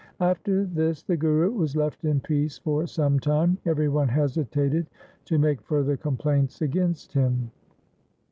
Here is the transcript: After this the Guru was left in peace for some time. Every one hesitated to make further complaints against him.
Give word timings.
After 0.19 0.65
this 0.65 1.03
the 1.03 1.15
Guru 1.15 1.51
was 1.51 1.75
left 1.75 2.05
in 2.05 2.21
peace 2.21 2.57
for 2.57 2.87
some 2.87 3.19
time. 3.19 3.59
Every 3.67 3.87
one 3.87 4.07
hesitated 4.07 4.87
to 5.25 5.37
make 5.37 5.61
further 5.61 5.95
complaints 5.95 6.63
against 6.63 7.13
him. 7.13 7.51